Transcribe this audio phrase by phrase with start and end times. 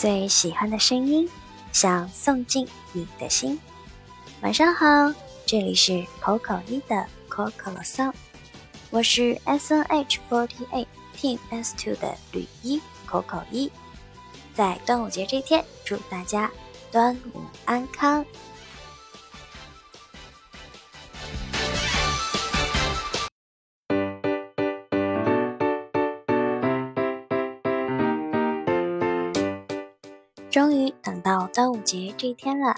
[0.00, 1.28] 最喜欢的声音，
[1.74, 3.60] 想送进你的心。
[4.40, 4.86] 晚上好，
[5.44, 8.10] 这里是口口一的口口了桑，
[8.88, 13.70] 我是 S N H forty eight Team S two 的吕一口口一。
[14.54, 16.50] 在端午节这天，祝大家
[16.90, 18.24] 端午安康。
[30.50, 32.74] 终于等到端午节这一天了，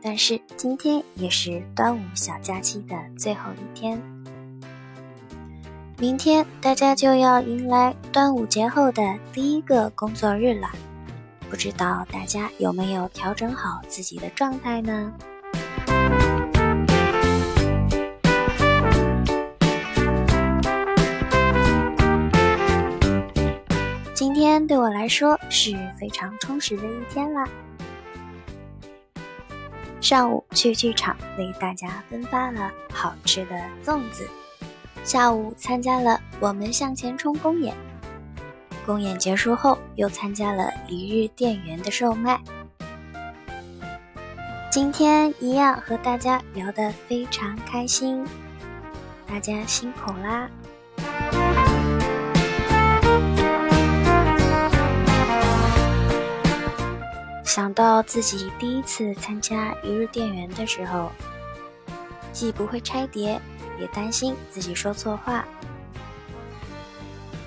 [0.00, 4.00] 但是今天也是端午小假期的最后一天，
[5.98, 9.02] 明天大家就要迎来端午节后的
[9.34, 10.70] 第一个工作日了，
[11.50, 15.12] 不知道大家有没有调整好自己的状态呢？
[24.14, 27.48] 今天对我来说是非常充实的一天啦。
[30.00, 34.28] 上午去剧场为大家分发了好吃的粽子，
[35.04, 37.74] 下午参加了“我们向前冲”公演，
[38.86, 42.40] 公演结束后又参加了一日店员的售卖。
[44.70, 48.24] 今天一样和大家聊得非常开心，
[49.26, 50.48] 大家辛苦啦！
[57.48, 61.10] 想到自己第一次参加一日店员的时候，
[62.30, 63.40] 既不会拆碟，
[63.80, 65.46] 也担心自己说错话，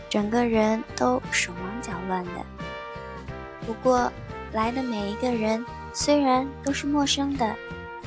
[0.09, 2.31] 整个人都手忙脚乱的。
[3.67, 4.11] 不过
[4.53, 7.55] 来的每一个人虽然都是陌生的，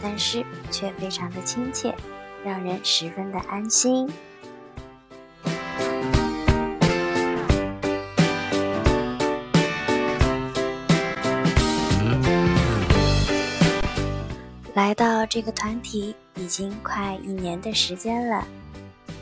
[0.02, 1.94] 但是却非常的亲切，
[2.44, 4.12] 让人十分的安心。
[15.26, 18.46] 这个团体已经快一年的时间了，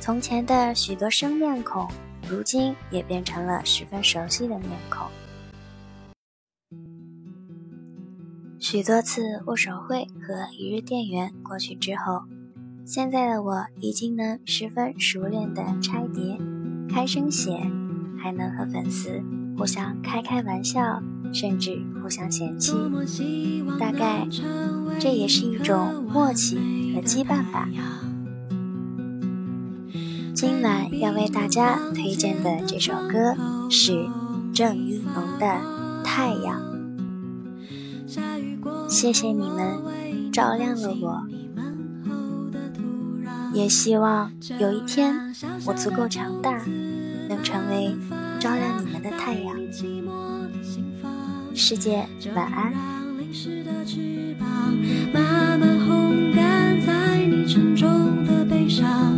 [0.01, 1.89] 从前的许多生面孔，
[2.29, 5.07] 如今也变成了十分熟悉的面孔。
[8.59, 12.23] 许多次握手会和一日店员过去之后，
[12.87, 16.39] 现在的我已经能十分熟练的拆碟、
[16.89, 17.59] 开声写，
[18.23, 19.21] 还能和粉丝
[19.59, 21.03] 互相开开玩笑。
[21.33, 22.75] 甚至互相嫌弃，
[23.79, 24.29] 大概
[25.01, 27.69] 这也是一种默契和羁绊吧。
[30.35, 33.35] 今晚要为大家推荐的这首歌
[33.71, 34.07] 是
[34.53, 35.47] 郑一农的
[36.03, 36.61] 《太阳》。
[38.89, 39.79] 谢谢你们
[40.33, 41.23] 照亮了我，
[43.55, 45.35] 也希望有一天
[45.65, 46.63] 我足够强大，
[47.29, 47.97] 能成为
[48.39, 49.57] 照亮你们的太阳。
[51.65, 52.73] 世界，晚安。
[55.13, 59.17] 慢慢烘干在你沉重的背上，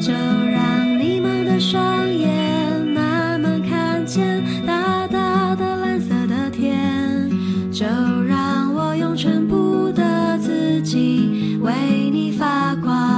[0.00, 7.30] 就让迷茫的双眼慢慢看见大大的蓝色的天，
[7.70, 7.86] 就
[8.26, 13.09] 让我用全部的自己为你发光。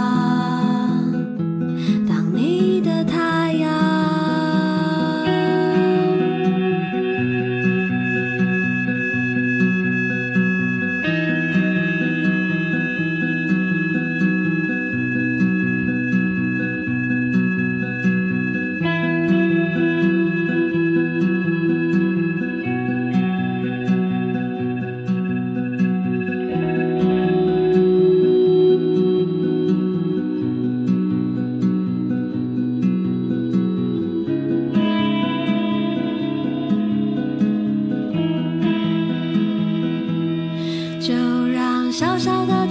[41.93, 42.62] 小小的。